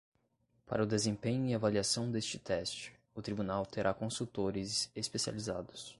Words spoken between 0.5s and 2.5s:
Para o desempenho e avaliação deste